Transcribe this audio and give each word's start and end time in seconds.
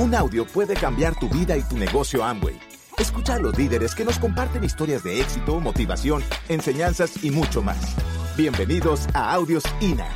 Un 0.00 0.14
audio 0.14 0.46
puede 0.46 0.72
cambiar 0.72 1.14
tu 1.18 1.28
vida 1.28 1.58
y 1.58 1.62
tu 1.62 1.76
negocio 1.76 2.24
Amway. 2.24 2.58
Escucha 2.96 3.34
a 3.34 3.38
los 3.38 3.58
líderes 3.58 3.94
que 3.94 4.02
nos 4.02 4.18
comparten 4.18 4.64
historias 4.64 5.04
de 5.04 5.20
éxito, 5.20 5.60
motivación, 5.60 6.22
enseñanzas 6.48 7.22
y 7.22 7.30
mucho 7.30 7.60
más. 7.60 7.96
Bienvenidos 8.34 9.06
a 9.12 9.34
Audios 9.34 9.62
INA. 9.78 10.08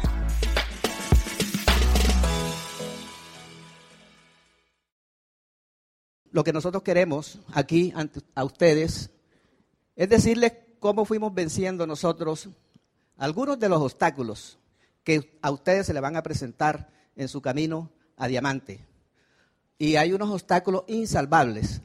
Lo 6.30 6.44
que 6.44 6.54
nosotros 6.54 6.82
queremos 6.82 7.40
aquí 7.52 7.92
a 8.34 8.42
ustedes 8.42 9.10
es 9.96 10.08
decirles 10.08 10.54
cómo 10.80 11.04
fuimos 11.04 11.34
venciendo 11.34 11.86
nosotros 11.86 12.48
algunos 13.18 13.58
de 13.58 13.68
los 13.68 13.82
obstáculos 13.82 14.58
que 15.02 15.38
a 15.42 15.50
ustedes 15.50 15.84
se 15.84 15.92
le 15.92 16.00
van 16.00 16.16
a 16.16 16.22
presentar 16.22 16.88
en 17.16 17.28
su 17.28 17.42
camino 17.42 17.90
a 18.16 18.28
diamante. 18.28 18.93
Y 19.78 19.96
hay 19.96 20.12
unos 20.12 20.30
obstáculos 20.30 20.84
insalvables. 20.86 21.82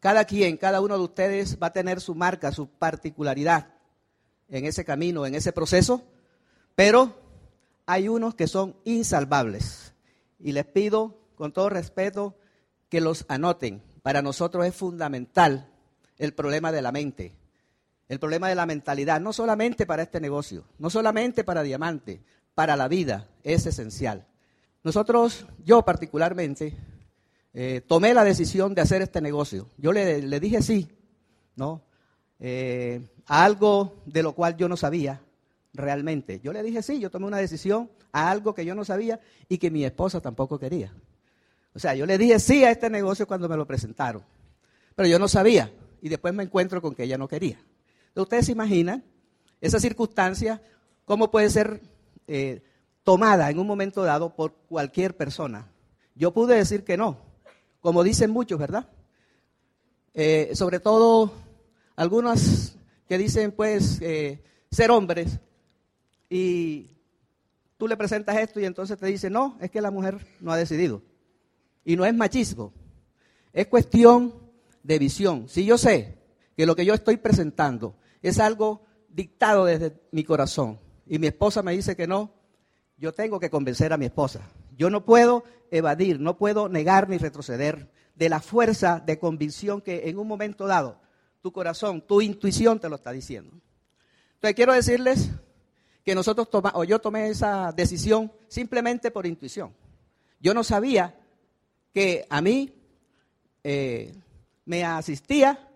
Cada 0.00 0.24
quien, 0.24 0.56
cada 0.56 0.80
uno 0.80 0.96
de 0.96 1.04
ustedes 1.04 1.58
va 1.60 1.68
a 1.68 1.72
tener 1.72 2.00
su 2.00 2.14
marca, 2.14 2.52
su 2.52 2.68
particularidad 2.68 3.74
en 4.48 4.64
ese 4.64 4.84
camino, 4.84 5.26
en 5.26 5.34
ese 5.34 5.52
proceso, 5.52 6.02
pero 6.74 7.16
hay 7.86 8.08
unos 8.08 8.34
que 8.34 8.46
son 8.46 8.76
insalvables. 8.84 9.92
Y 10.38 10.52
les 10.52 10.66
pido, 10.66 11.18
con 11.34 11.52
todo 11.52 11.68
respeto, 11.68 12.36
que 12.88 13.00
los 13.00 13.24
anoten. 13.28 13.82
Para 14.02 14.22
nosotros 14.22 14.64
es 14.64 14.74
fundamental 14.74 15.68
el 16.16 16.32
problema 16.34 16.72
de 16.72 16.82
la 16.82 16.92
mente, 16.92 17.34
el 18.08 18.18
problema 18.18 18.48
de 18.48 18.54
la 18.54 18.66
mentalidad, 18.66 19.20
no 19.20 19.32
solamente 19.32 19.86
para 19.86 20.02
este 20.02 20.20
negocio, 20.20 20.64
no 20.78 20.90
solamente 20.90 21.44
para 21.44 21.62
Diamante, 21.62 22.22
para 22.54 22.76
la 22.76 22.88
vida 22.88 23.28
es 23.42 23.66
esencial. 23.66 24.26
Nosotros, 24.82 25.46
yo 25.64 25.84
particularmente, 25.84 26.76
eh, 27.54 27.82
tomé 27.86 28.14
la 28.14 28.24
decisión 28.24 28.74
de 28.74 28.82
hacer 28.82 29.02
este 29.02 29.20
negocio. 29.20 29.68
Yo 29.76 29.92
le, 29.92 30.40
dije 30.40 30.62
sí, 30.62 30.88
¿no? 31.56 31.82
Eh, 32.40 33.00
a 33.26 33.44
algo 33.44 34.02
de 34.06 34.22
lo 34.22 34.32
cual 34.32 34.56
yo 34.56 34.68
no 34.68 34.76
sabía 34.76 35.20
realmente. 35.72 36.40
Yo 36.40 36.52
le 36.52 36.62
dije 36.62 36.82
sí, 36.82 37.00
yo 37.00 37.10
tomé 37.10 37.26
una 37.26 37.38
decisión 37.38 37.90
a 38.12 38.30
algo 38.30 38.54
que 38.54 38.64
yo 38.64 38.74
no 38.74 38.84
sabía 38.84 39.20
y 39.48 39.58
que 39.58 39.70
mi 39.70 39.84
esposa 39.84 40.20
tampoco 40.20 40.58
quería. 40.58 40.92
O 41.74 41.78
sea, 41.78 41.94
yo 41.94 42.06
le 42.06 42.18
dije 42.18 42.38
sí 42.38 42.64
a 42.64 42.70
este 42.70 42.90
negocio 42.90 43.26
cuando 43.26 43.48
me 43.48 43.56
lo 43.56 43.66
presentaron, 43.66 44.22
pero 44.94 45.08
yo 45.08 45.18
no 45.18 45.28
sabía 45.28 45.70
y 46.00 46.08
después 46.08 46.34
me 46.34 46.42
encuentro 46.42 46.80
con 46.80 46.94
que 46.94 47.04
ella 47.04 47.18
no 47.18 47.28
quería. 47.28 47.58
ustedes 48.14 48.46
se 48.46 48.52
imaginan 48.52 49.04
esa 49.60 49.78
circunstancia, 49.78 50.62
cómo 51.04 51.30
puede 51.30 51.50
ser 51.50 51.80
eh, 52.26 52.62
tomada 53.04 53.50
en 53.50 53.58
un 53.58 53.66
momento 53.66 54.02
dado 54.02 54.34
por 54.34 54.54
cualquier 54.68 55.16
persona. 55.16 55.70
Yo 56.14 56.32
pude 56.32 56.56
decir 56.56 56.84
que 56.84 56.96
no, 56.96 57.27
como 57.80 58.02
dicen 58.02 58.30
muchos, 58.30 58.58
¿verdad? 58.58 58.88
Eh, 60.14 60.50
sobre 60.54 60.80
todo 60.80 61.32
algunos 61.96 62.76
que 63.06 63.18
dicen, 63.18 63.52
pues, 63.52 64.00
eh, 64.02 64.42
ser 64.70 64.90
hombres 64.90 65.38
y 66.28 66.90
tú 67.76 67.88
le 67.88 67.96
presentas 67.96 68.36
esto 68.36 68.60
y 68.60 68.64
entonces 68.64 68.98
te 68.98 69.06
dice, 69.06 69.30
no, 69.30 69.56
es 69.60 69.70
que 69.70 69.80
la 69.80 69.90
mujer 69.90 70.18
no 70.40 70.52
ha 70.52 70.56
decidido. 70.56 71.02
Y 71.84 71.96
no 71.96 72.04
es 72.04 72.14
machismo, 72.14 72.72
es 73.52 73.66
cuestión 73.68 74.34
de 74.82 74.98
visión. 74.98 75.48
Si 75.48 75.64
yo 75.64 75.78
sé 75.78 76.18
que 76.56 76.66
lo 76.66 76.76
que 76.76 76.84
yo 76.84 76.94
estoy 76.94 77.16
presentando 77.16 77.94
es 78.20 78.38
algo 78.40 78.82
dictado 79.08 79.64
desde 79.64 79.96
mi 80.12 80.24
corazón 80.24 80.78
y 81.06 81.18
mi 81.18 81.28
esposa 81.28 81.62
me 81.62 81.72
dice 81.72 81.96
que 81.96 82.06
no, 82.06 82.30
yo 82.98 83.14
tengo 83.14 83.40
que 83.40 83.48
convencer 83.48 83.92
a 83.92 83.96
mi 83.96 84.06
esposa. 84.06 84.40
Yo 84.78 84.88
no 84.90 85.04
puedo 85.04 85.44
evadir, 85.72 86.20
no 86.20 86.38
puedo 86.38 86.68
negar 86.68 87.08
ni 87.08 87.18
retroceder 87.18 87.90
de 88.14 88.28
la 88.28 88.40
fuerza 88.40 89.02
de 89.04 89.18
convicción 89.18 89.80
que 89.80 90.08
en 90.08 90.18
un 90.18 90.26
momento 90.28 90.66
dado 90.66 91.00
tu 91.42 91.52
corazón, 91.52 92.00
tu 92.00 92.20
intuición 92.20 92.78
te 92.78 92.88
lo 92.88 92.94
está 92.96 93.10
diciendo. 93.10 93.60
Entonces 94.34 94.54
quiero 94.54 94.72
decirles 94.72 95.30
que 96.04 96.14
nosotros 96.14 96.48
tomamos, 96.48 96.80
o 96.80 96.84
yo 96.84 97.00
tomé 97.00 97.28
esa 97.28 97.72
decisión 97.72 98.32
simplemente 98.46 99.10
por 99.10 99.26
intuición. 99.26 99.74
Yo 100.40 100.54
no 100.54 100.62
sabía 100.62 101.18
que 101.92 102.24
a 102.30 102.40
mí 102.40 102.72
eh, 103.64 104.14
me 104.64 104.84
asistía 104.84 105.68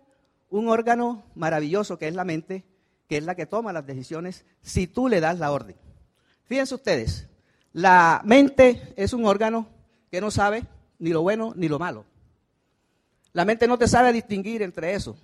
un 0.48 0.68
órgano 0.68 1.24
maravilloso 1.34 1.98
que 1.98 2.06
es 2.06 2.14
la 2.14 2.24
mente, 2.24 2.64
que 3.08 3.16
es 3.16 3.24
la 3.24 3.34
que 3.34 3.46
toma 3.46 3.72
las 3.72 3.86
decisiones 3.86 4.44
si 4.62 4.86
tú 4.86 5.08
le 5.08 5.20
das 5.20 5.40
la 5.40 5.50
orden. 5.50 5.76
Fíjense 6.44 6.74
ustedes, 6.74 7.28
la 7.72 8.20
mente 8.24 8.92
es 8.96 9.12
un 9.12 9.24
órgano 9.24 9.66
que 10.10 10.20
no 10.20 10.30
sabe 10.30 10.64
ni 10.98 11.10
lo 11.10 11.22
bueno 11.22 11.52
ni 11.56 11.68
lo 11.68 11.78
malo. 11.78 12.04
La 13.32 13.44
mente 13.44 13.66
no 13.66 13.78
te 13.78 13.88
sabe 13.88 14.12
distinguir 14.12 14.62
entre 14.62 14.94
eso. 14.94 15.16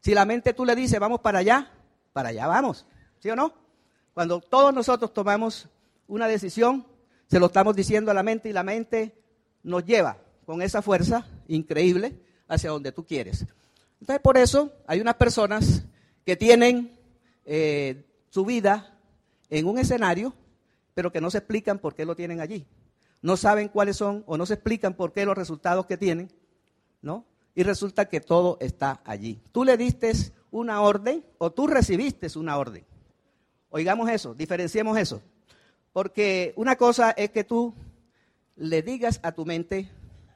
Si 0.00 0.14
la 0.14 0.24
mente 0.24 0.52
tú 0.54 0.64
le 0.64 0.74
dices, 0.74 0.98
vamos 1.00 1.20
para 1.20 1.40
allá, 1.40 1.70
para 2.12 2.30
allá 2.30 2.46
vamos, 2.46 2.86
¿sí 3.18 3.30
o 3.30 3.36
no? 3.36 3.52
Cuando 4.14 4.40
todos 4.40 4.72
nosotros 4.72 5.12
tomamos 5.12 5.68
una 6.06 6.28
decisión, 6.28 6.86
se 7.28 7.40
lo 7.40 7.46
estamos 7.46 7.74
diciendo 7.74 8.10
a 8.10 8.14
la 8.14 8.22
mente 8.22 8.48
y 8.48 8.52
la 8.52 8.62
mente 8.62 9.16
nos 9.62 9.84
lleva 9.84 10.18
con 10.44 10.60
esa 10.60 10.82
fuerza 10.82 11.26
increíble 11.48 12.20
hacia 12.46 12.70
donde 12.70 12.92
tú 12.92 13.04
quieres. 13.04 13.46
Entonces, 14.00 14.20
por 14.20 14.36
eso 14.36 14.72
hay 14.86 15.00
unas 15.00 15.14
personas 15.14 15.84
que 16.26 16.36
tienen 16.36 16.98
eh, 17.44 18.04
su 18.28 18.44
vida 18.44 18.98
en 19.48 19.66
un 19.66 19.78
escenario, 19.78 20.34
pero 20.94 21.12
que 21.12 21.20
no 21.20 21.30
se 21.30 21.38
explican 21.38 21.78
por 21.78 21.94
qué 21.94 22.04
lo 22.04 22.16
tienen 22.16 22.40
allí. 22.40 22.66
No 23.20 23.36
saben 23.36 23.68
cuáles 23.68 23.96
son 23.96 24.24
o 24.26 24.36
no 24.36 24.46
se 24.46 24.54
explican 24.54 24.94
por 24.94 25.12
qué 25.12 25.24
los 25.24 25.36
resultados 25.36 25.86
que 25.86 25.96
tienen, 25.96 26.30
¿no? 27.00 27.24
Y 27.54 27.62
resulta 27.62 28.08
que 28.08 28.20
todo 28.20 28.58
está 28.60 29.00
allí. 29.04 29.40
Tú 29.52 29.64
le 29.64 29.76
diste 29.76 30.12
una 30.50 30.80
orden 30.80 31.24
o 31.38 31.50
tú 31.52 31.66
recibiste 31.66 32.26
una 32.36 32.56
orden. 32.56 32.84
Oigamos 33.70 34.10
eso, 34.10 34.34
diferenciemos 34.34 34.98
eso. 34.98 35.22
Porque 35.92 36.52
una 36.56 36.76
cosa 36.76 37.10
es 37.12 37.30
que 37.30 37.44
tú 37.44 37.74
le 38.56 38.82
digas 38.82 39.20
a 39.22 39.32
tu 39.32 39.44
mente 39.44 39.90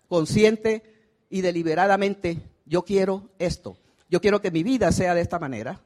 consciente 0.08 0.82
y 1.28 1.40
deliberadamente, 1.40 2.40
yo 2.66 2.84
quiero 2.84 3.28
esto, 3.38 3.76
yo 4.08 4.20
quiero 4.20 4.40
que 4.40 4.50
mi 4.50 4.62
vida 4.62 4.92
sea 4.92 5.14
de 5.14 5.22
esta 5.22 5.38
manera. 5.38 5.80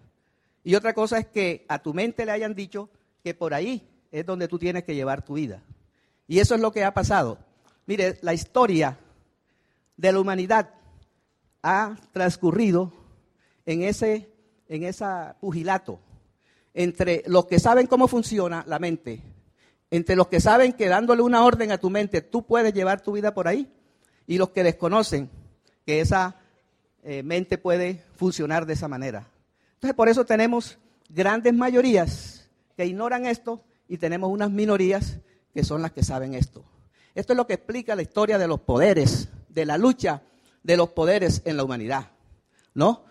Y 0.62 0.74
otra 0.74 0.92
cosa 0.92 1.18
es 1.18 1.26
que 1.26 1.64
a 1.68 1.80
tu 1.80 1.94
mente 1.94 2.26
le 2.26 2.32
hayan 2.32 2.54
dicho 2.54 2.90
que 3.22 3.34
por 3.34 3.54
ahí 3.54 3.88
es 4.10 4.26
donde 4.26 4.48
tú 4.48 4.58
tienes 4.58 4.84
que 4.84 4.94
llevar 4.94 5.24
tu 5.24 5.34
vida. 5.34 5.62
Y 6.26 6.38
eso 6.38 6.54
es 6.54 6.60
lo 6.60 6.72
que 6.72 6.84
ha 6.84 6.94
pasado. 6.94 7.38
Mire, 7.86 8.18
la 8.22 8.34
historia 8.34 8.98
de 9.96 10.12
la 10.12 10.20
humanidad 10.20 10.70
ha 11.62 11.96
transcurrido 12.12 12.92
en 13.66 13.82
ese 13.82 14.30
en 14.68 14.84
esa 14.84 15.36
pugilato 15.40 15.98
entre 16.72 17.24
los 17.26 17.46
que 17.46 17.58
saben 17.58 17.88
cómo 17.88 18.06
funciona 18.06 18.64
la 18.66 18.78
mente, 18.78 19.20
entre 19.90 20.14
los 20.14 20.28
que 20.28 20.40
saben 20.40 20.72
que 20.72 20.86
dándole 20.86 21.22
una 21.22 21.44
orden 21.44 21.72
a 21.72 21.78
tu 21.78 21.90
mente 21.90 22.22
tú 22.22 22.46
puedes 22.46 22.72
llevar 22.72 23.02
tu 23.02 23.12
vida 23.12 23.34
por 23.34 23.48
ahí 23.48 23.68
y 24.28 24.38
los 24.38 24.50
que 24.50 24.62
desconocen 24.62 25.28
que 25.84 26.00
esa 26.00 26.36
eh, 27.02 27.24
mente 27.24 27.58
puede 27.58 28.04
funcionar 28.14 28.64
de 28.64 28.74
esa 28.74 28.86
manera. 28.86 29.28
Entonces, 29.74 29.96
por 29.96 30.08
eso 30.08 30.24
tenemos 30.24 30.78
grandes 31.08 31.52
mayorías 31.52 32.48
que 32.76 32.86
ignoran 32.86 33.26
esto 33.26 33.64
y 33.90 33.98
tenemos 33.98 34.30
unas 34.30 34.50
minorías 34.50 35.18
que 35.52 35.64
son 35.64 35.82
las 35.82 35.92
que 35.92 36.02
saben 36.02 36.32
esto. 36.32 36.64
Esto 37.14 37.34
es 37.34 37.36
lo 37.36 37.46
que 37.46 37.52
explica 37.52 37.94
la 37.94 38.00
historia 38.00 38.38
de 38.38 38.48
los 38.48 38.60
poderes, 38.60 39.28
de 39.50 39.66
la 39.66 39.76
lucha 39.76 40.22
de 40.62 40.78
los 40.78 40.88
poderes 40.90 41.42
en 41.44 41.58
la 41.58 41.64
humanidad. 41.64 42.10
¿No? 42.72 43.04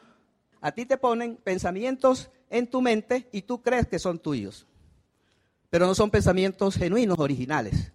A 0.62 0.72
ti 0.72 0.88
te 0.88 0.98
ponen 0.98 1.36
pensamientos 1.36 2.32
en 2.50 2.66
tu 2.66 2.82
mente 2.82 3.30
y 3.32 3.44
tú 3.44 3.62
crees 3.62 3.86
que 3.86 4.00
son 4.00 4.18
tuyos. 4.18 4.66
Pero 5.70 5.86
no 5.86 5.94
son 5.94 6.10
pensamientos 6.10 6.76
genuinos, 6.76 7.20
originales. 7.20 7.92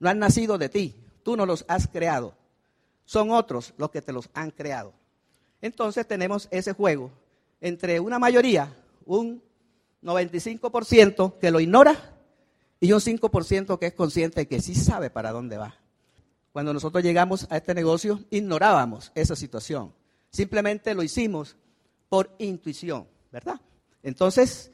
No 0.00 0.08
han 0.08 0.18
nacido 0.18 0.56
de 0.56 0.70
ti. 0.70 0.94
Tú 1.22 1.36
no 1.36 1.44
los 1.44 1.66
has 1.68 1.88
creado 1.88 2.38
son 3.08 3.30
otros 3.30 3.72
los 3.78 3.90
que 3.90 4.02
te 4.02 4.12
los 4.12 4.28
han 4.34 4.50
creado. 4.50 4.92
Entonces 5.62 6.06
tenemos 6.06 6.46
ese 6.50 6.74
juego 6.74 7.10
entre 7.58 8.00
una 8.00 8.18
mayoría, 8.18 8.76
un 9.06 9.42
95% 10.02 11.38
que 11.38 11.50
lo 11.50 11.58
ignora 11.58 12.17
y 12.80 12.92
un 12.92 13.00
5% 13.00 13.78
que 13.78 13.86
es 13.86 13.94
consciente 13.94 14.46
que 14.46 14.60
sí 14.60 14.74
sabe 14.74 15.10
para 15.10 15.32
dónde 15.32 15.56
va. 15.56 15.76
Cuando 16.52 16.72
nosotros 16.72 17.02
llegamos 17.02 17.46
a 17.50 17.56
este 17.56 17.74
negocio, 17.74 18.24
ignorábamos 18.30 19.12
esa 19.14 19.36
situación. 19.36 19.94
Simplemente 20.30 20.94
lo 20.94 21.02
hicimos 21.02 21.56
por 22.08 22.34
intuición, 22.38 23.06
¿verdad? 23.30 23.60
Entonces, 24.02 24.70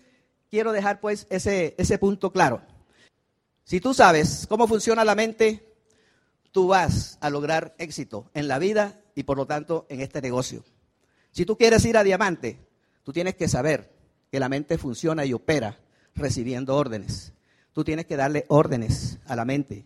quiero 0.50 0.72
dejar 0.72 1.00
pues 1.00 1.26
ese, 1.30 1.74
ese 1.78 1.98
punto 1.98 2.32
claro. 2.32 2.62
Si 3.64 3.80
tú 3.80 3.94
sabes 3.94 4.46
cómo 4.48 4.66
funciona 4.66 5.04
la 5.04 5.14
mente, 5.14 5.74
tú 6.52 6.68
vas 6.68 7.18
a 7.20 7.30
lograr 7.30 7.74
éxito 7.78 8.30
en 8.34 8.48
la 8.48 8.58
vida 8.58 9.00
y 9.14 9.24
por 9.24 9.36
lo 9.36 9.46
tanto 9.46 9.86
en 9.88 10.00
este 10.00 10.22
negocio. 10.22 10.64
Si 11.32 11.44
tú 11.44 11.58
quieres 11.58 11.84
ir 11.84 11.96
a 11.96 12.04
diamante, 12.04 12.60
tú 13.02 13.12
tienes 13.12 13.34
que 13.34 13.48
saber 13.48 13.92
que 14.30 14.40
la 14.40 14.48
mente 14.48 14.78
funciona 14.78 15.24
y 15.24 15.32
opera 15.32 15.80
recibiendo 16.14 16.76
órdenes. 16.76 17.33
Tú 17.74 17.84
tienes 17.84 18.06
que 18.06 18.16
darle 18.16 18.46
órdenes 18.48 19.18
a 19.26 19.36
la 19.36 19.44
mente 19.44 19.84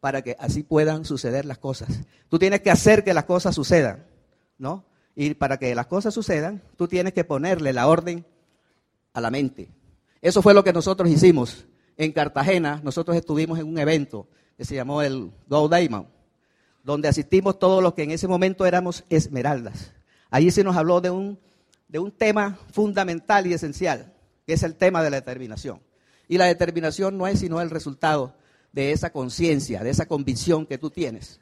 para 0.00 0.22
que 0.22 0.36
así 0.38 0.62
puedan 0.62 1.04
suceder 1.04 1.44
las 1.44 1.58
cosas. 1.58 1.88
Tú 2.28 2.38
tienes 2.38 2.60
que 2.60 2.70
hacer 2.70 3.02
que 3.02 3.12
las 3.12 3.24
cosas 3.24 3.54
sucedan, 3.54 4.06
¿no? 4.56 4.84
Y 5.16 5.34
para 5.34 5.58
que 5.58 5.74
las 5.74 5.86
cosas 5.86 6.14
sucedan, 6.14 6.62
tú 6.76 6.86
tienes 6.86 7.12
que 7.12 7.24
ponerle 7.24 7.72
la 7.72 7.88
orden 7.88 8.24
a 9.12 9.20
la 9.20 9.30
mente. 9.30 9.68
Eso 10.22 10.42
fue 10.42 10.54
lo 10.54 10.62
que 10.62 10.72
nosotros 10.72 11.10
hicimos. 11.10 11.66
En 11.96 12.12
Cartagena, 12.12 12.80
nosotros 12.84 13.16
estuvimos 13.16 13.58
en 13.58 13.66
un 13.66 13.78
evento 13.78 14.28
que 14.56 14.64
se 14.64 14.76
llamó 14.76 15.02
el 15.02 15.32
Go 15.48 15.68
Diamond, 15.68 16.06
donde 16.84 17.08
asistimos 17.08 17.58
todos 17.58 17.82
los 17.82 17.94
que 17.94 18.04
en 18.04 18.12
ese 18.12 18.28
momento 18.28 18.64
éramos 18.64 19.04
esmeraldas. 19.08 19.92
Allí 20.30 20.52
se 20.52 20.62
nos 20.62 20.76
habló 20.76 21.00
de 21.00 21.10
un, 21.10 21.38
de 21.88 21.98
un 21.98 22.12
tema 22.12 22.58
fundamental 22.72 23.46
y 23.46 23.54
esencial, 23.54 24.12
que 24.46 24.52
es 24.52 24.62
el 24.62 24.76
tema 24.76 25.02
de 25.02 25.10
la 25.10 25.16
determinación. 25.16 25.80
Y 26.28 26.38
la 26.38 26.46
determinación 26.46 27.18
no 27.18 27.26
es 27.26 27.40
sino 27.40 27.60
el 27.60 27.70
resultado 27.70 28.34
de 28.72 28.92
esa 28.92 29.10
conciencia, 29.10 29.82
de 29.82 29.90
esa 29.90 30.06
convicción 30.06 30.66
que 30.66 30.78
tú 30.78 30.90
tienes, 30.90 31.40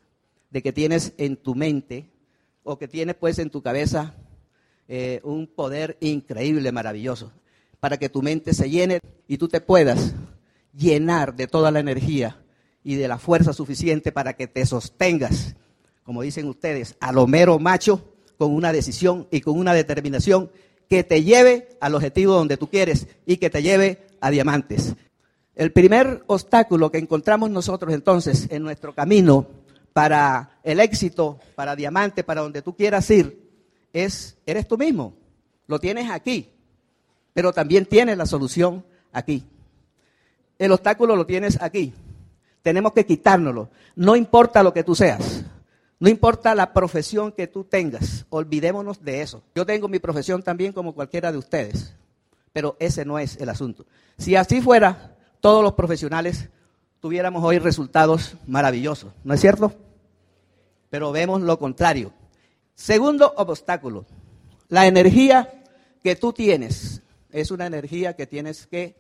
de 0.51 0.63
que 0.63 0.73
tienes 0.73 1.15
en 1.17 1.37
tu 1.37 1.55
mente 1.55 2.11
o 2.63 2.79
que 2.79 2.89
tienes 2.89 3.17
pues 3.17 3.39
en 3.39 3.51
tu 3.51 3.63
cabeza 3.63 4.15
eh, 4.89 5.21
un 5.25 5.47
poder 5.47 5.97
increíble, 6.01 6.73
maravilloso, 6.73 7.33
para 7.81 7.97
que 7.97 8.09
tu 8.09 8.23
mente 8.23 8.53
se 8.53 8.69
llene 8.69 9.01
y 9.27 9.39
tú 9.39 9.49
te 9.49 9.61
puedas 9.61 10.15
llenar 10.77 11.35
de 11.35 11.47
toda 11.47 11.71
la 11.71 11.81
energía 11.81 12.43
y 12.85 12.97
de 12.97 13.09
la 13.09 13.19
fuerza 13.19 13.53
suficiente 13.53 14.13
para 14.13 14.35
que 14.35 14.47
te 14.47 14.67
sostengas, 14.67 15.57
como 16.03 16.23
dicen 16.23 16.47
ustedes, 16.49 16.97
a 17.01 17.13
lo 17.13 17.27
mero 17.27 17.59
macho, 17.59 18.13
con 18.37 18.53
una 18.53 18.73
decisión 18.73 19.29
y 19.31 19.41
con 19.41 19.59
una 19.59 19.73
determinación 19.73 20.51
que 20.89 21.05
te 21.05 21.23
lleve 21.23 21.69
al 21.81 21.95
objetivo 21.95 22.35
donde 22.35 22.57
tú 22.57 22.69
quieres 22.69 23.07
y 23.25 23.37
que 23.37 23.51
te 23.51 23.63
lleve 23.63 24.05
a 24.23 24.31
diamantes. 24.31 24.95
El 25.55 25.73
primer 25.73 26.23
obstáculo 26.29 26.91
que 26.91 26.99
encontramos 26.99 27.51
nosotros 27.51 27.93
entonces 27.93 28.47
en 28.51 28.63
nuestro 28.63 28.95
camino 28.95 29.47
para 29.93 30.59
el 30.63 30.81
éxito, 30.81 31.39
para 31.55 31.77
diamante, 31.77 32.25
para 32.25 32.41
donde 32.41 32.63
tú 32.63 32.75
quieras 32.75 33.11
ir, 33.11 33.51
es, 33.93 34.39
eres 34.47 34.67
tú 34.67 34.79
mismo. 34.79 35.13
Lo 35.67 35.79
tienes 35.79 36.11
aquí, 36.11 36.49
pero 37.35 37.53
también 37.53 37.85
tienes 37.85 38.17
la 38.17 38.25
solución 38.25 38.85
aquí. 39.13 39.45
El 40.59 40.73
obstáculo 40.73 41.17
lo 41.17 41.27
tienes 41.27 41.61
aquí. 41.61 41.93
Tenemos 42.63 42.93
que 42.93 43.05
quitárnoslo. 43.05 43.69
No 43.97 44.15
importa 44.15 44.63
lo 44.63 44.73
que 44.73 44.85
tú 44.85 44.95
seas. 44.95 45.45
No 45.99 46.09
importa 46.09 46.55
la 46.55 46.73
profesión 46.73 47.33
que 47.33 47.49
tú 47.49 47.65
tengas. 47.65 48.25
Olvidémonos 48.31 49.05
de 49.05 49.23
eso. 49.23 49.43
Yo 49.55 49.67
tengo 49.67 49.89
mi 49.89 49.99
profesión 49.99 50.43
también 50.43 50.73
como 50.73 50.95
cualquiera 50.95 51.33
de 51.33 51.39
ustedes. 51.39 51.95
Pero 52.53 52.77
ese 52.79 53.05
no 53.05 53.19
es 53.19 53.37
el 53.39 53.49
asunto. 53.49 53.87
Si 54.19 54.37
así 54.37 54.61
fuera, 54.61 55.17
todos 55.41 55.63
los 55.63 55.73
profesionales 55.73 56.51
tuviéramos 57.01 57.43
hoy 57.43 57.59
resultados 57.59 58.37
maravillosos, 58.47 59.13
¿no 59.25 59.35
es 59.35 59.41
cierto? 59.41 59.75
Pero 60.91 61.11
vemos 61.11 61.41
lo 61.41 61.59
contrario. 61.59 62.13
Segundo 62.75 63.35
obstáculo, 63.37 64.07
la 64.69 64.87
energía 64.87 65.65
que 66.03 66.17
tú 66.17 66.33
tienes 66.33 67.03
es 67.31 67.51
una 67.51 67.67
energía 67.67 68.15
que 68.15 68.27
tienes 68.27 68.67
que 68.67 68.97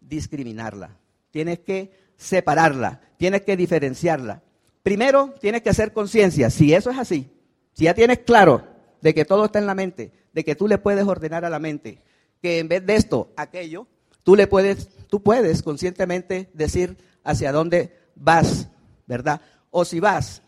discriminarla, 0.00 0.96
tienes 1.30 1.60
que 1.60 1.92
separarla, 2.16 3.00
tienes 3.16 3.42
que 3.42 3.56
diferenciarla. 3.56 4.42
Primero, 4.82 5.34
tienes 5.40 5.62
que 5.62 5.70
hacer 5.70 5.92
conciencia, 5.92 6.50
si 6.50 6.74
eso 6.74 6.90
es 6.90 6.98
así, 6.98 7.30
si 7.72 7.84
ya 7.84 7.94
tienes 7.94 8.18
claro 8.20 8.66
de 9.00 9.14
que 9.14 9.24
todo 9.24 9.46
está 9.46 9.58
en 9.58 9.66
la 9.66 9.74
mente, 9.74 10.12
de 10.32 10.44
que 10.44 10.54
tú 10.54 10.68
le 10.68 10.78
puedes 10.78 11.06
ordenar 11.06 11.44
a 11.44 11.50
la 11.50 11.58
mente, 11.58 12.02
que 12.44 12.58
en 12.58 12.68
vez 12.68 12.84
de 12.84 12.94
esto, 12.94 13.32
aquello, 13.36 13.86
tú 14.22 14.36
le 14.36 14.46
puedes, 14.46 14.90
tú 15.08 15.22
puedes 15.22 15.62
conscientemente 15.62 16.50
decir 16.52 16.98
hacia 17.22 17.52
dónde 17.52 17.96
vas, 18.16 18.68
¿verdad? 19.06 19.40
O 19.70 19.86
si 19.86 19.98
vas 19.98 20.42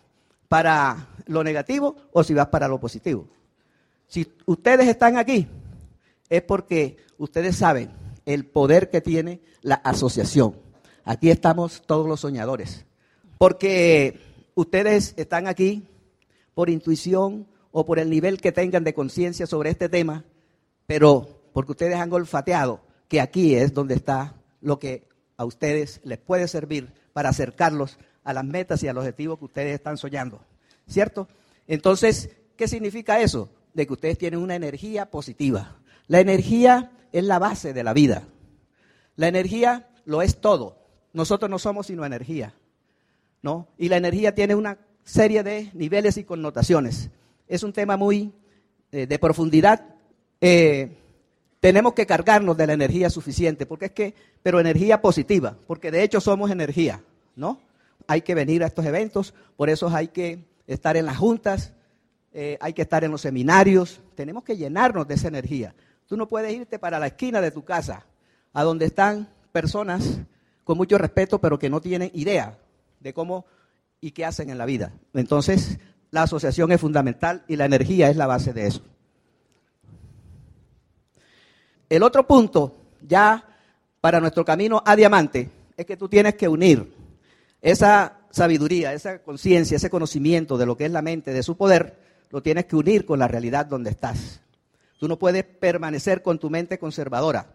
para 0.47 1.09
lo 1.25 1.43
negativo 1.43 1.97
o 2.13 2.23
si 2.23 2.35
vas 2.35 2.49
para 2.49 2.69
lo 2.69 2.79
positivo. 2.79 3.27
Si 4.09 4.31
ustedes 4.45 4.89
están 4.89 5.17
aquí, 5.17 5.49
es 6.29 6.43
porque 6.43 6.99
ustedes 7.17 7.57
saben 7.57 7.89
el 8.27 8.45
poder 8.45 8.91
que 8.91 9.01
tiene 9.01 9.41
la 9.63 9.77
asociación. 9.77 10.55
Aquí 11.03 11.31
estamos 11.31 11.81
todos 11.87 12.07
los 12.07 12.21
soñadores. 12.21 12.85
Porque 13.39 14.21
ustedes 14.55 15.15
están 15.17 15.47
aquí 15.47 15.89
por 16.53 16.69
intuición 16.69 17.47
o 17.73 17.87
por 17.87 17.99
el 17.99 18.11
nivel 18.11 18.39
que 18.39 18.53
tengan 18.53 18.85
de 18.85 18.93
conciencia 18.93 19.47
sobre 19.47 19.71
este 19.71 19.89
tema, 19.89 20.27
pero 20.87 21.36
porque 21.57 21.73
ustedes 21.73 21.95
han 21.95 22.13
olfateado 22.13 22.83
que 23.09 23.19
aquí 23.19 23.55
es 23.55 23.73
donde 23.73 23.95
está 23.95 24.35
lo 24.61 24.79
que 24.79 25.09
a 25.39 25.47
ustedes 25.47 26.03
les 26.05 26.19
puede 26.19 26.49
servir 26.49 26.93
para 27.15 27.31
acercarlos 27.31 27.99
a 28.25 28.35
las 28.35 28.45
metas 28.45 28.83
y 28.83 28.89
a 28.89 28.93
los 28.93 29.05
objetivos 29.05 29.39
que 29.39 29.47
ustedes 29.47 29.75
están 29.75 29.97
soñando. 29.97 30.43
¿Cierto? 30.87 31.29
Entonces, 31.67 32.29
¿qué 32.57 32.69
significa 32.69 33.23
eso? 33.23 33.49
De 33.73 33.87
que 33.87 33.95
ustedes 33.95 34.19
tienen 34.19 34.41
una 34.41 34.55
energía 34.55 35.11
positiva. 35.11 35.79
La 36.09 36.21
energía 36.21 36.93
es 37.11 37.25
la 37.25 37.39
base 37.39 37.73
de 37.73 37.85
la 37.85 37.95
vida. 37.95 38.29
La 39.15 39.29
energía 39.29 39.89
lo 40.05 40.21
es 40.21 40.43
todo. 40.43 40.77
Nosotros 41.15 41.51
no 41.51 41.59
somos 41.59 41.87
sino 41.87 42.05
energía. 42.05 42.53
¿No? 43.41 43.69
Y 43.79 43.89
la 43.89 43.97
energía 43.97 44.35
tiene 44.35 44.55
una 44.55 44.77
serie 45.05 45.43
de 45.43 45.71
niveles 45.73 46.19
y 46.19 46.25
connotaciones. 46.25 47.09
Es 47.49 47.63
un 47.63 47.73
tema 47.73 47.97
muy 47.97 48.35
eh, 48.93 49.07
de 49.07 49.19
profundidad. 49.19 49.95
Eh, 50.43 50.99
tenemos 51.67 51.95
que 51.95 52.07
cargarnos 52.07 52.57
de 52.57 52.69
la 52.69 52.75
energía 52.75 53.11
suficiente, 53.11 53.67
porque 53.67 53.87
es 53.87 53.91
que, 53.91 54.15
pero 54.41 54.61
energía 54.61 55.03
positiva, 55.03 55.57
porque 55.67 55.91
de 55.91 56.05
hecho 56.05 56.21
somos 56.21 56.53
energía, 56.53 57.03
¿no? 57.35 57.59
Hay 58.07 58.23
que 58.23 58.37
venir 58.37 58.63
a 58.63 58.69
estos 58.69 58.85
eventos, 58.85 59.35
por 59.57 59.69
eso 59.69 59.89
hay 59.89 60.07
que 60.07 60.45
estar 60.69 60.97
en 60.97 61.07
las 61.07 61.17
juntas, 61.17 61.73
eh, 62.33 62.57
hay 62.61 62.73
que 62.73 62.83
estar 62.83 63.03
en 63.03 63.11
los 63.11 63.23
seminarios, 63.23 64.01
tenemos 64.15 64.45
que 64.45 64.57
llenarnos 64.57 65.09
de 65.09 65.15
esa 65.15 65.27
energía. 65.27 65.75
Tú 66.07 66.17
no 66.17 66.29
puedes 66.29 66.55
irte 66.55 66.79
para 66.79 67.01
la 67.01 67.09
esquina 67.09 67.41
de 67.41 67.51
tu 67.51 67.65
casa, 67.65 68.07
a 68.53 68.63
donde 68.63 68.87
están 68.87 69.29
personas 69.51 70.21
con 70.63 70.77
mucho 70.77 70.99
respeto, 70.99 71.41
pero 71.41 71.59
que 71.59 71.69
no 71.69 71.81
tienen 71.81 72.13
idea 72.15 72.61
de 73.01 73.13
cómo 73.13 73.45
y 74.01 74.13
qué 74.13 74.25
hacen 74.25 74.51
en 74.51 74.59
la 74.59 74.67
vida. 74.67 74.93
Entonces, 75.15 75.81
la 76.13 76.23
asociación 76.23 76.71
es 76.71 76.81
fundamental 76.81 77.43
y 77.49 77.57
la 77.57 77.65
energía 77.65 78.09
es 78.09 78.17
la 78.17 78.29
base 78.29 78.53
de 78.53 78.69
eso. 78.69 78.83
El 81.89 82.03
otro 82.03 82.27
punto, 82.27 82.75
ya 83.01 83.45
para 84.01 84.21
nuestro 84.21 84.45
camino 84.45 84.83
a 84.85 84.97
diamante, 84.97 85.51
es 85.77 85.87
que 85.87 85.97
tú 85.97 86.09
tienes 86.09 86.35
que 86.35 86.49
unir 86.49 86.93
esa 87.61 88.19
sabiduría, 88.31 88.93
esa 88.93 89.23
conciencia, 89.23 89.77
ese 89.77 89.91
conocimiento 89.91 90.59
de 90.59 90.67
lo 90.67 90.77
que 90.77 90.87
es 90.87 90.91
la 90.91 91.03
mente, 91.03 91.33
de 91.33 91.43
su 91.43 91.57
poder, 91.57 91.99
lo 92.31 92.43
tienes 92.43 92.67
que 92.67 92.77
unir 92.77 93.07
con 93.07 93.19
la 93.19 93.29
realidad 93.29 93.67
donde 93.67 93.91
estás. 93.91 94.41
Tú 94.99 95.09
no 95.09 95.19
puedes 95.19 95.45
permanecer 95.45 96.23
con 96.23 96.39
tu 96.39 96.51
mente 96.51 96.79
conservadora. 96.79 97.47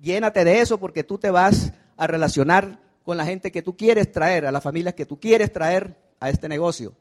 Llénate 0.00 0.44
de 0.44 0.60
eso 0.60 0.78
porque 0.78 1.04
tú 1.04 1.18
te 1.18 1.30
vas 1.30 1.72
a 1.96 2.06
relacionar 2.06 2.78
con 3.04 3.16
la 3.16 3.24
gente 3.24 3.52
que 3.52 3.62
tú 3.62 3.76
quieres 3.76 4.10
traer, 4.10 4.46
a 4.46 4.52
las 4.52 4.62
familias 4.62 4.94
que 4.94 5.06
tú 5.06 5.20
quieres 5.20 5.52
traer 5.52 5.96
a 6.18 6.30
este 6.30 6.48
negocio, 6.48 6.92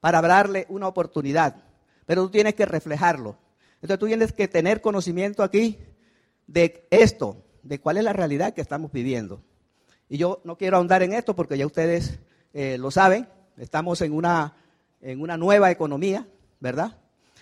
para 0.00 0.20
darle 0.20 0.66
una 0.68 0.88
oportunidad. 0.88 1.56
Pero 2.06 2.24
tú 2.24 2.30
tienes 2.30 2.54
que 2.54 2.66
reflejarlo. 2.66 3.36
Entonces 3.76 3.98
tú 3.98 4.06
tienes 4.06 4.32
que 4.32 4.48
tener 4.48 4.80
conocimiento 4.80 5.42
aquí 5.42 5.78
de 6.46 6.86
esto, 6.90 7.42
de 7.62 7.80
cuál 7.80 7.96
es 7.96 8.04
la 8.04 8.12
realidad 8.12 8.54
que 8.54 8.60
estamos 8.60 8.92
viviendo. 8.92 9.42
Y 10.08 10.18
yo 10.18 10.40
no 10.44 10.56
quiero 10.56 10.76
ahondar 10.76 11.02
en 11.02 11.12
esto 11.12 11.34
porque 11.34 11.56
ya 11.56 11.66
ustedes 11.66 12.18
eh, 12.52 12.78
lo 12.78 12.90
saben, 12.90 13.28
estamos 13.56 14.00
en 14.02 14.12
una, 14.12 14.54
en 15.00 15.20
una 15.20 15.36
nueva 15.36 15.70
economía, 15.70 16.26
¿verdad? 16.60 16.98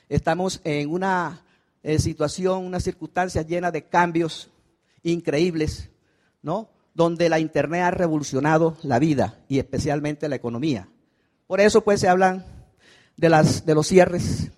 Estamos 0.08 0.60
en 0.64 0.90
una 0.90 1.42
eh, 1.82 1.98
situación, 1.98 2.64
una 2.64 2.80
circunstancia 2.80 3.42
llena 3.42 3.70
de 3.70 3.84
cambios 3.84 4.50
increíbles, 5.02 5.90
¿no? 6.42 6.70
Donde 6.94 7.28
la 7.28 7.40
Internet 7.40 7.82
ha 7.82 7.90
revolucionado 7.90 8.76
la 8.82 8.98
vida 8.98 9.38
y 9.48 9.58
especialmente 9.58 10.28
la 10.28 10.36
economía. 10.36 10.88
Por 11.46 11.60
eso 11.60 11.82
pues 11.82 12.00
se 12.00 12.08
hablan 12.08 12.44
de, 13.16 13.28
las, 13.28 13.66
de 13.66 13.74
los 13.74 13.86
cierres, 13.86 14.50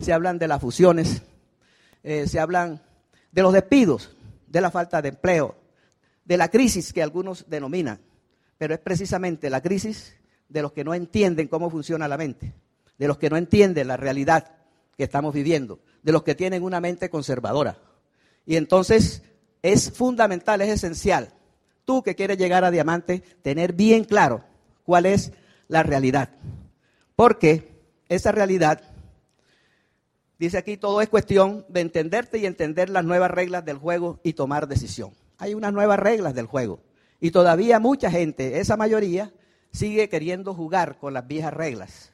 se 0.00 0.12
hablan 0.12 0.38
de 0.38 0.48
las 0.48 0.60
fusiones, 0.60 1.22
eh, 2.02 2.26
se 2.26 2.40
hablan 2.40 2.82
de 3.32 3.42
los 3.42 3.52
despidos, 3.52 4.14
de 4.46 4.60
la 4.60 4.70
falta 4.70 5.02
de 5.02 5.08
empleo, 5.08 5.56
de 6.24 6.36
la 6.36 6.48
crisis 6.48 6.92
que 6.92 7.02
algunos 7.02 7.48
denominan, 7.48 8.00
pero 8.58 8.74
es 8.74 8.80
precisamente 8.80 9.50
la 9.50 9.60
crisis 9.60 10.14
de 10.48 10.62
los 10.62 10.72
que 10.72 10.84
no 10.84 10.94
entienden 10.94 11.48
cómo 11.48 11.70
funciona 11.70 12.06
la 12.06 12.18
mente, 12.18 12.54
de 12.98 13.08
los 13.08 13.18
que 13.18 13.30
no 13.30 13.36
entienden 13.36 13.88
la 13.88 13.96
realidad 13.96 14.52
que 14.96 15.04
estamos 15.04 15.34
viviendo, 15.34 15.80
de 16.02 16.12
los 16.12 16.22
que 16.22 16.34
tienen 16.34 16.62
una 16.62 16.80
mente 16.80 17.10
conservadora. 17.10 17.78
Y 18.44 18.56
entonces 18.56 19.22
es 19.62 19.90
fundamental, 19.90 20.60
es 20.60 20.68
esencial, 20.68 21.32
tú 21.84 22.02
que 22.02 22.14
quieres 22.14 22.38
llegar 22.38 22.64
a 22.64 22.70
diamante, 22.70 23.22
tener 23.42 23.72
bien 23.72 24.04
claro 24.04 24.44
cuál 24.84 25.06
es 25.06 25.32
la 25.68 25.82
realidad. 25.82 26.30
Porque 27.16 27.80
esa 28.08 28.32
realidad 28.32 28.82
Dice 30.38 30.58
aquí, 30.58 30.76
todo 30.76 31.00
es 31.00 31.08
cuestión 31.08 31.64
de 31.68 31.80
entenderte 31.80 32.38
y 32.38 32.46
entender 32.46 32.90
las 32.90 33.04
nuevas 33.04 33.30
reglas 33.30 33.64
del 33.64 33.78
juego 33.78 34.20
y 34.22 34.32
tomar 34.32 34.66
decisión. 34.66 35.12
Hay 35.38 35.54
unas 35.54 35.72
nuevas 35.72 35.98
reglas 35.98 36.34
del 36.34 36.46
juego. 36.46 36.80
Y 37.20 37.30
todavía 37.30 37.78
mucha 37.78 38.10
gente, 38.10 38.58
esa 38.58 38.76
mayoría, 38.76 39.32
sigue 39.72 40.08
queriendo 40.08 40.54
jugar 40.54 40.98
con 40.98 41.14
las 41.14 41.26
viejas 41.26 41.54
reglas. 41.54 42.12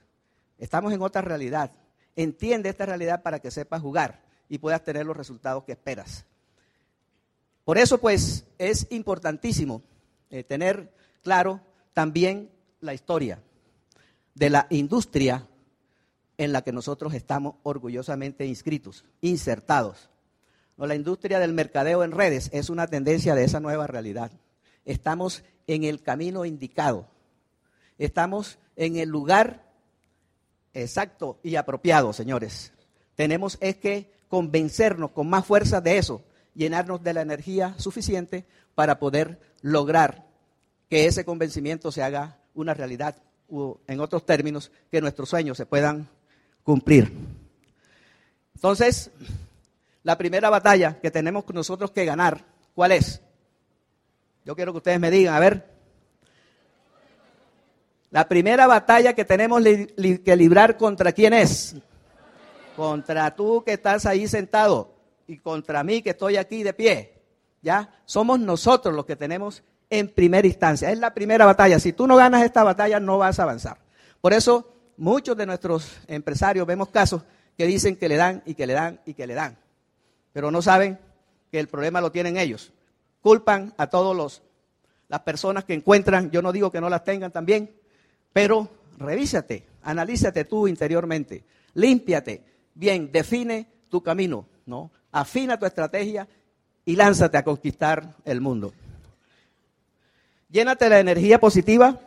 Estamos 0.58 0.92
en 0.92 1.02
otra 1.02 1.22
realidad. 1.22 1.72
Entiende 2.16 2.68
esta 2.68 2.86
realidad 2.86 3.22
para 3.22 3.38
que 3.38 3.50
sepas 3.50 3.80
jugar 3.80 4.22
y 4.48 4.58
puedas 4.58 4.82
tener 4.82 5.06
los 5.06 5.16
resultados 5.16 5.64
que 5.64 5.72
esperas. 5.72 6.24
Por 7.64 7.78
eso, 7.78 7.98
pues, 7.98 8.46
es 8.58 8.86
importantísimo 8.90 9.82
eh, 10.30 10.42
tener 10.42 10.92
claro 11.22 11.60
también 11.92 12.50
la 12.80 12.94
historia 12.94 13.42
de 14.34 14.50
la 14.50 14.66
industria 14.70 15.46
en 16.38 16.52
la 16.52 16.62
que 16.62 16.72
nosotros 16.72 17.12
estamos 17.14 17.56
orgullosamente 17.64 18.46
inscritos, 18.46 19.04
insertados. 19.20 20.08
La 20.76 20.94
industria 20.94 21.40
del 21.40 21.52
mercadeo 21.52 22.04
en 22.04 22.12
redes 22.12 22.48
es 22.52 22.70
una 22.70 22.86
tendencia 22.86 23.34
de 23.34 23.44
esa 23.44 23.58
nueva 23.58 23.88
realidad. 23.88 24.30
Estamos 24.84 25.42
en 25.66 25.82
el 25.82 26.02
camino 26.02 26.44
indicado. 26.44 27.08
Estamos 27.98 28.58
en 28.76 28.96
el 28.96 29.08
lugar 29.08 29.68
exacto 30.72 31.40
y 31.42 31.56
apropiado, 31.56 32.12
señores. 32.12 32.72
Tenemos 33.16 33.58
es 33.60 33.76
que 33.76 34.12
convencernos 34.28 35.10
con 35.10 35.28
más 35.28 35.44
fuerza 35.44 35.80
de 35.80 35.98
eso, 35.98 36.22
llenarnos 36.54 37.02
de 37.02 37.14
la 37.14 37.22
energía 37.22 37.74
suficiente 37.78 38.46
para 38.76 39.00
poder 39.00 39.40
lograr 39.60 40.28
que 40.88 41.06
ese 41.06 41.24
convencimiento 41.24 41.90
se 41.90 42.04
haga 42.04 42.38
una 42.54 42.74
realidad, 42.74 43.16
o 43.48 43.80
en 43.88 43.98
otros 44.00 44.24
términos, 44.24 44.70
que 44.90 45.00
nuestros 45.00 45.28
sueños 45.28 45.56
se 45.56 45.66
puedan 45.66 46.08
cumplir. 46.62 47.12
Entonces, 48.54 49.10
la 50.02 50.18
primera 50.18 50.50
batalla 50.50 50.98
que 51.00 51.10
tenemos 51.10 51.44
nosotros 51.52 51.90
que 51.90 52.04
ganar, 52.04 52.44
¿cuál 52.74 52.92
es? 52.92 53.20
Yo 54.44 54.56
quiero 54.56 54.72
que 54.72 54.78
ustedes 54.78 54.98
me 54.98 55.10
digan, 55.10 55.34
a 55.34 55.40
ver. 55.40 55.68
La 58.10 58.26
primera 58.26 58.66
batalla 58.66 59.12
que 59.12 59.24
tenemos 59.24 59.62
que 59.62 60.36
librar 60.36 60.76
contra 60.78 61.12
quién 61.12 61.34
es? 61.34 61.76
Contra 62.74 63.34
tú 63.34 63.62
que 63.64 63.74
estás 63.74 64.06
ahí 64.06 64.26
sentado 64.26 64.94
y 65.26 65.38
contra 65.38 65.84
mí 65.84 66.00
que 66.00 66.10
estoy 66.10 66.36
aquí 66.36 66.62
de 66.62 66.72
pie. 66.72 67.14
¿Ya? 67.60 67.92
Somos 68.06 68.40
nosotros 68.40 68.94
los 68.94 69.04
que 69.04 69.16
tenemos 69.16 69.62
en 69.90 70.08
primera 70.08 70.46
instancia. 70.46 70.90
Es 70.90 70.98
la 70.98 71.12
primera 71.12 71.44
batalla. 71.44 71.78
Si 71.78 71.92
tú 71.92 72.06
no 72.06 72.16
ganas 72.16 72.42
esta 72.42 72.64
batalla, 72.64 72.98
no 72.98 73.18
vas 73.18 73.38
a 73.38 73.42
avanzar. 73.42 73.78
Por 74.20 74.32
eso, 74.32 74.72
muchos 74.98 75.36
de 75.36 75.46
nuestros 75.46 75.98
empresarios 76.06 76.66
vemos 76.66 76.90
casos 76.90 77.22
que 77.56 77.66
dicen 77.66 77.96
que 77.96 78.08
le 78.08 78.16
dan 78.16 78.42
y 78.44 78.54
que 78.54 78.66
le 78.66 78.74
dan 78.74 79.00
y 79.06 79.14
que 79.14 79.26
le 79.26 79.34
dan. 79.34 79.56
Pero 80.32 80.50
no 80.50 80.60
saben 80.60 80.98
que 81.50 81.58
el 81.58 81.68
problema 81.68 82.00
lo 82.00 82.12
tienen 82.12 82.36
ellos. 82.36 82.72
Culpan 83.22 83.74
a 83.78 83.88
todos 83.88 84.42
las 85.08 85.20
personas 85.20 85.64
que 85.64 85.74
encuentran, 85.74 86.30
yo 86.30 86.42
no 86.42 86.52
digo 86.52 86.70
que 86.70 86.80
no 86.80 86.88
las 86.88 87.04
tengan 87.04 87.32
también, 87.32 87.70
pero 88.32 88.68
revísate, 88.98 89.66
analízate 89.82 90.44
tú 90.44 90.68
interiormente, 90.68 91.44
límpiate, 91.74 92.42
bien, 92.74 93.10
define 93.10 93.66
tu 93.88 94.02
camino, 94.02 94.46
¿no? 94.66 94.90
Afina 95.10 95.58
tu 95.58 95.66
estrategia 95.66 96.28
y 96.84 96.94
lánzate 96.94 97.38
a 97.38 97.44
conquistar 97.44 98.14
el 98.24 98.40
mundo. 98.40 98.72
Llénate 100.50 100.88
la 100.88 101.00
energía 101.00 101.40
positiva 101.40 101.98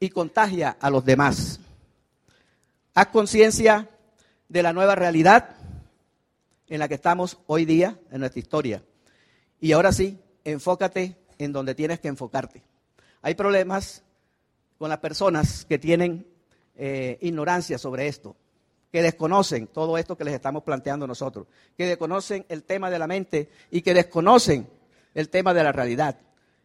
y 0.00 0.10
contagia 0.10 0.76
a 0.80 0.90
los 0.90 1.04
demás. 1.04 1.60
Haz 2.98 3.10
conciencia 3.10 3.88
de 4.48 4.60
la 4.60 4.72
nueva 4.72 4.96
realidad 4.96 5.50
en 6.66 6.80
la 6.80 6.88
que 6.88 6.94
estamos 6.94 7.38
hoy 7.46 7.64
día 7.64 7.96
en 8.10 8.18
nuestra 8.18 8.40
historia. 8.40 8.82
Y 9.60 9.70
ahora 9.70 9.92
sí, 9.92 10.18
enfócate 10.42 11.16
en 11.38 11.52
donde 11.52 11.76
tienes 11.76 12.00
que 12.00 12.08
enfocarte. 12.08 12.64
Hay 13.22 13.36
problemas 13.36 14.02
con 14.78 14.88
las 14.88 14.98
personas 14.98 15.64
que 15.64 15.78
tienen 15.78 16.26
eh, 16.74 17.18
ignorancia 17.20 17.78
sobre 17.78 18.08
esto, 18.08 18.34
que 18.90 19.00
desconocen 19.00 19.68
todo 19.68 19.96
esto 19.96 20.16
que 20.16 20.24
les 20.24 20.34
estamos 20.34 20.64
planteando 20.64 21.06
nosotros, 21.06 21.46
que 21.76 21.86
desconocen 21.86 22.46
el 22.48 22.64
tema 22.64 22.90
de 22.90 22.98
la 22.98 23.06
mente 23.06 23.48
y 23.70 23.82
que 23.82 23.94
desconocen 23.94 24.68
el 25.14 25.28
tema 25.28 25.54
de 25.54 25.62
la 25.62 25.70
realidad 25.70 26.18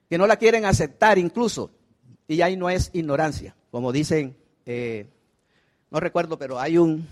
que 0.09 0.17
no 0.17 0.25
la 0.25 0.37
quieren 0.37 0.65
aceptar 0.65 1.19
incluso. 1.19 1.69
Y 2.27 2.41
ahí 2.41 2.57
no 2.57 2.71
es 2.71 2.89
ignorancia, 2.93 3.55
como 3.69 3.91
dicen, 3.91 4.35
eh, 4.65 5.13
no 5.93 5.99
recuerdo, 5.99 6.39
pero 6.39 6.59
hay, 6.59 6.79
un, 6.79 7.07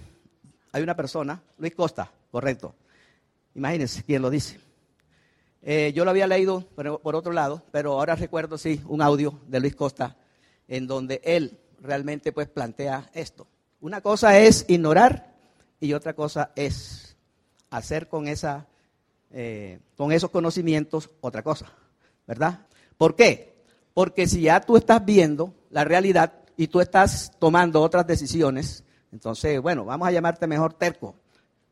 hay 0.72 0.82
una 0.82 0.96
persona, 0.96 1.40
Luis 1.60 1.76
Costa, 1.76 2.12
correcto. 2.32 2.74
Imagínense 3.54 4.04
quién 4.04 4.24
lo 4.24 4.32
dice. 4.32 4.60
Eh, 5.62 5.94
yo 5.94 6.04
lo 6.04 6.10
había 6.10 6.26
leído 6.26 6.62
por 6.64 7.16
otro 7.16 7.32
lado, 7.32 7.62
pero 7.72 7.94
ahora 7.94 8.16
recuerdo, 8.16 8.58
sí, 8.58 8.82
un 8.88 9.04
audio 9.04 9.40
de 9.48 9.60
Luis 9.60 9.76
Costa 9.76 10.18
en 10.68 10.88
donde 10.88 11.22
él 11.24 11.60
realmente 11.80 12.32
pues 12.32 12.50
plantea 12.50 13.08
esto. 13.14 13.46
Una 13.82 14.02
cosa 14.02 14.40
es 14.40 14.66
ignorar 14.68 15.36
y 15.80 15.94
otra 15.94 16.16
cosa 16.16 16.52
es 16.56 17.16
hacer 17.70 18.08
con, 18.08 18.28
esa, 18.28 18.66
eh, 19.30 19.78
con 19.96 20.12
esos 20.12 20.32
conocimientos 20.32 21.12
otra 21.22 21.44
cosa, 21.44 21.72
¿verdad? 22.26 22.66
¿Por 22.98 23.16
qué? 23.16 23.62
Porque 23.94 24.26
si 24.28 24.42
ya 24.42 24.60
tú 24.60 24.76
estás 24.76 25.06
viendo 25.06 25.54
la 25.70 25.84
realidad 25.84 26.41
y 26.58 26.68
tú 26.68 26.82
estás 26.82 27.32
tomando 27.40 27.82
otras 27.82 28.06
decisiones, 28.06 28.84
entonces, 29.12 29.60
bueno, 29.62 29.86
vamos 29.86 30.08
a 30.08 30.12
llamarte 30.12 30.48
mejor 30.48 30.74
terco, 30.74 31.16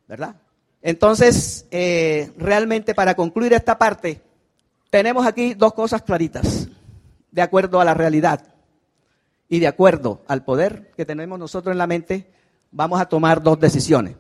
¿verdad? 0.08 0.36
Entonces, 0.82 1.66
eh, 1.72 2.32
realmente 2.38 2.94
para 2.94 3.16
concluir 3.16 3.54
esta 3.54 3.78
parte, 3.78 4.22
tenemos 4.90 5.26
aquí 5.26 5.54
dos 5.54 5.74
cosas 5.74 6.02
claritas, 6.02 6.68
de 7.32 7.42
acuerdo 7.42 7.80
a 7.80 7.86
la 7.86 7.94
realidad 7.94 8.42
y 9.48 9.60
de 9.60 9.68
acuerdo 9.68 10.24
al 10.28 10.44
poder 10.44 10.92
que 10.96 11.06
tenemos 11.06 11.38
nosotros 11.38 11.72
en 11.72 11.78
la 11.78 11.88
mente, 11.88 12.30
vamos 12.72 13.00
a 13.00 13.06
tomar 13.06 13.42
dos 13.42 13.60
decisiones. 13.60 14.16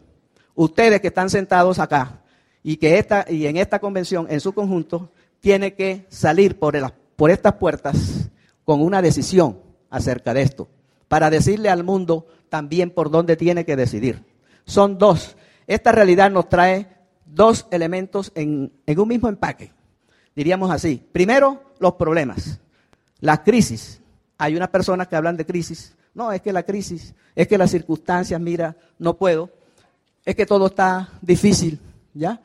Ustedes 0.55 1.01
que 1.01 1.07
están 1.07 1.29
sentados 1.29 1.79
acá 1.79 2.21
y 2.61 2.77
que 2.77 2.97
esta, 2.97 3.25
y 3.29 3.47
en 3.47 3.57
esta 3.57 3.79
convención, 3.79 4.27
en 4.29 4.39
su 4.41 4.53
conjunto, 4.53 5.11
tiene 5.39 5.73
que 5.73 6.05
salir 6.09 6.59
por, 6.59 6.75
por 7.15 7.31
estas 7.31 7.53
puertas 7.53 8.29
con 8.65 8.81
una 8.81 9.01
decisión 9.01 9.68
acerca 9.89 10.33
de 10.33 10.41
esto, 10.41 10.67
para 11.07 11.29
decirle 11.29 11.69
al 11.69 11.83
mundo 11.83 12.27
también 12.49 12.91
por 12.91 13.09
dónde 13.09 13.35
tiene 13.35 13.65
que 13.65 13.75
decidir. 13.75 14.23
Son 14.65 14.97
dos. 14.97 15.35
Esta 15.67 15.91
realidad 15.91 16.31
nos 16.31 16.49
trae 16.49 16.87
dos 17.25 17.67
elementos 17.71 18.31
en, 18.35 18.71
en 18.85 18.99
un 18.99 19.07
mismo 19.07 19.29
empaque, 19.29 19.71
diríamos 20.35 20.71
así. 20.71 21.03
Primero, 21.11 21.63
los 21.79 21.93
problemas, 21.93 22.59
las 23.19 23.39
crisis. 23.39 24.01
Hay 24.37 24.55
unas 24.55 24.69
personas 24.69 25.07
que 25.07 25.15
hablan 25.15 25.37
de 25.37 25.45
crisis. 25.45 25.95
No, 26.13 26.31
es 26.31 26.41
que 26.41 26.53
la 26.53 26.63
crisis, 26.63 27.13
es 27.35 27.47
que 27.47 27.57
las 27.57 27.71
circunstancias, 27.71 28.39
mira, 28.39 28.75
no 28.97 29.15
puedo, 29.15 29.49
es 30.25 30.35
que 30.35 30.45
todo 30.45 30.67
está 30.67 31.09
difícil, 31.21 31.79
¿ya? 32.13 32.41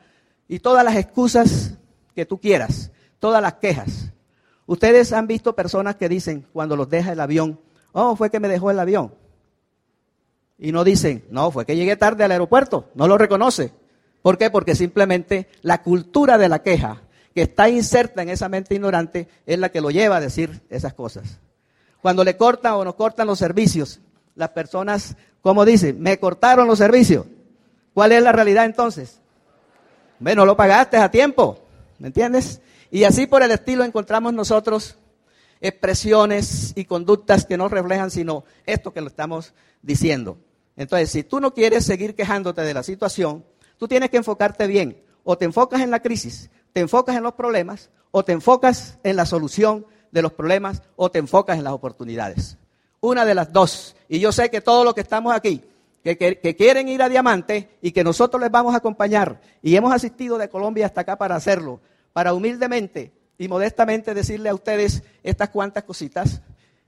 Y 0.47 0.59
todas 0.59 0.83
las 0.83 0.95
excusas 0.95 1.73
que 2.15 2.25
tú 2.25 2.39
quieras, 2.39 2.91
todas 3.19 3.41
las 3.41 3.55
quejas. 3.55 4.04
Ustedes 4.67 5.13
han 5.13 5.27
visto 5.27 5.55
personas 5.55 5.95
que 5.95 6.09
dicen 6.09 6.47
cuando 6.51 6.75
los 6.75 6.89
deja 6.89 7.11
el 7.11 7.19
avión, 7.19 7.59
oh, 7.91 8.15
fue 8.15 8.29
que 8.29 8.39
me 8.39 8.47
dejó 8.47 8.71
el 8.71 8.79
avión. 8.79 9.13
Y 10.57 10.71
no 10.71 10.83
dicen, 10.83 11.25
no, 11.29 11.51
fue 11.51 11.65
que 11.65 11.75
llegué 11.75 11.95
tarde 11.95 12.23
al 12.23 12.31
aeropuerto, 12.31 12.89
no 12.95 13.07
lo 13.07 13.17
reconoce. 13.17 13.73
¿Por 14.21 14.37
qué? 14.37 14.49
Porque 14.49 14.73
simplemente 14.73 15.47
la 15.61 15.83
cultura 15.83 16.37
de 16.37 16.49
la 16.49 16.63
queja 16.63 17.03
que 17.35 17.43
está 17.43 17.69
inserta 17.69 18.21
en 18.21 18.29
esa 18.29 18.49
mente 18.49 18.73
ignorante 18.73 19.27
es 19.45 19.59
la 19.59 19.69
que 19.69 19.81
lo 19.81 19.91
lleva 19.91 20.17
a 20.17 20.21
decir 20.21 20.61
esas 20.69 20.93
cosas. 20.93 21.39
Cuando 22.01 22.23
le 22.23 22.37
cortan 22.37 22.73
o 22.73 22.85
nos 22.85 22.95
cortan 22.95 23.27
los 23.27 23.37
servicios, 23.37 23.99
las 24.35 24.49
personas, 24.49 25.15
como 25.41 25.65
dicen, 25.65 26.01
me 26.01 26.17
cortaron 26.17 26.67
los 26.67 26.77
servicios. 26.77 27.25
¿Cuál 27.93 28.13
es 28.13 28.23
la 28.23 28.31
realidad 28.31 28.65
entonces? 28.65 29.19
Bueno, 30.19 30.45
lo 30.45 30.55
pagaste 30.55 30.97
a 30.97 31.11
tiempo. 31.11 31.59
¿Me 31.99 32.07
entiendes? 32.07 32.61
Y 32.91 33.03
así 33.03 33.27
por 33.27 33.43
el 33.43 33.51
estilo 33.51 33.83
encontramos 33.83 34.33
nosotros 34.33 34.97
expresiones 35.61 36.73
y 36.75 36.85
conductas 36.85 37.45
que 37.45 37.57
no 37.57 37.67
reflejan 37.67 38.11
sino 38.11 38.43
esto 38.65 38.93
que 38.93 39.01
lo 39.01 39.07
estamos 39.07 39.53
diciendo. 39.81 40.37
Entonces, 40.75 41.09
si 41.09 41.23
tú 41.23 41.39
no 41.39 41.53
quieres 41.53 41.85
seguir 41.85 42.15
quejándote 42.15 42.61
de 42.61 42.73
la 42.73 42.83
situación, 42.83 43.45
tú 43.77 43.87
tienes 43.87 44.09
que 44.09 44.17
enfocarte 44.17 44.67
bien. 44.67 45.01
O 45.23 45.37
te 45.37 45.45
enfocas 45.45 45.81
en 45.81 45.89
la 45.89 46.01
crisis, 46.01 46.51
te 46.71 46.81
enfocas 46.81 47.15
en 47.15 47.23
los 47.23 47.33
problemas, 47.33 47.89
o 48.11 48.23
te 48.23 48.31
enfocas 48.31 48.99
en 49.03 49.15
la 49.15 49.25
solución 49.25 49.85
de 50.11 50.21
los 50.21 50.33
problemas, 50.33 50.83
o 50.95 51.09
te 51.09 51.17
enfocas 51.17 51.57
en 51.57 51.63
las 51.63 51.73
oportunidades. 51.73 52.57
Una 52.99 53.25
de 53.25 53.33
las 53.33 53.51
dos. 53.51 53.95
Y 54.07 54.19
yo 54.19 54.31
sé 54.31 54.51
que 54.51 54.61
todos 54.61 54.85
los 54.85 54.93
que 54.93 55.01
estamos 55.01 55.33
aquí, 55.33 55.63
que, 56.03 56.15
que, 56.17 56.55
quieren 56.55 56.87
ir 56.87 57.01
a 57.01 57.09
Diamante 57.09 57.69
y 57.81 57.91
que 57.91 58.03
nosotros 58.03 58.39
les 58.39 58.51
vamos 58.51 58.75
a 58.75 58.77
acompañar, 58.77 59.41
y 59.63 59.75
hemos 59.75 59.91
asistido 59.91 60.37
de 60.37 60.49
Colombia 60.49 60.85
hasta 60.85 61.01
acá 61.01 61.17
para 61.17 61.35
hacerlo, 61.35 61.79
para 62.15 62.33
humildemente 62.33 63.11
y 63.37 63.49
modestamente 63.49 64.13
decirle 64.13 64.47
a 64.47 64.53
ustedes 64.53 65.03
estas 65.21 65.49
cuantas 65.49 65.83
cositas, 65.83 66.39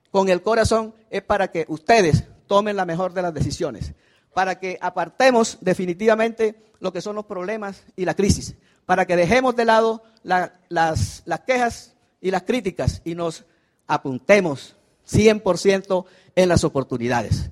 con 0.10 0.30
el 0.30 0.42
corazón 0.42 0.96
es 1.10 1.22
para 1.22 1.52
que 1.52 1.66
ustedes 1.68 2.24
tomen 2.48 2.78
la 2.78 2.86
mejor 2.86 3.12
de 3.12 3.22
las 3.22 3.34
decisiones, 3.34 3.92
para 4.34 4.58
que 4.58 4.78
apartemos 4.80 5.58
definitivamente 5.60 6.56
lo 6.80 6.94
que 6.94 7.02
son 7.02 7.18
los 7.18 7.26
problemas 7.26 7.84
y 7.98 8.06
la 8.06 8.14
crisis, 8.14 8.56
para 8.86 9.06
que 9.06 9.18
dejemos 9.18 9.54
de 9.58 9.66
lado 9.66 10.02
las, 10.24 11.24
quejas 11.46 11.94
y 12.22 12.32
las 12.32 12.44
críticas 12.44 13.02
y 13.04 13.14
nos 13.14 13.44
apuntemos 13.86 14.78
100% 15.12 16.06
en 16.38 16.48
las 16.48 16.64
oportunidades. 16.64 17.52